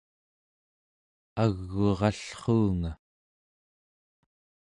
ag'urallruunga 1.43 2.91